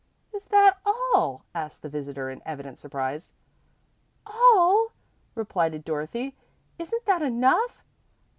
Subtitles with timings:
[0.33, 3.33] "Is that all?" asked the visitor, in evident surprise.
[4.25, 4.93] "All!"
[5.35, 6.35] repeated Dorothy.
[6.79, 7.83] "Isn't that enough?"